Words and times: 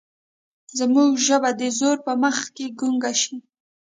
زموږ 0.79 1.11
ژبه 1.27 1.51
د 1.59 1.61
زور 1.79 1.97
په 2.05 2.13
مخ 2.21 2.37
کې 2.55 2.65
ګونګه 2.79 3.11
شي. 3.21 3.37